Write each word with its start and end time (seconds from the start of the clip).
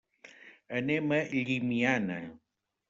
Anem 0.79 1.13
a 1.19 1.21
Llimiana. 1.35 2.21